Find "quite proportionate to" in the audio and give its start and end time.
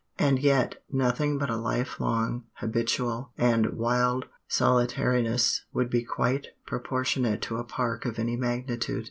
6.03-7.57